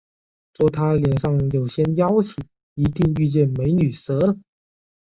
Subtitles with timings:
[0.53, 2.33] 说他脸上有些妖气，
[2.73, 4.35] 一定遇见“美女蛇”了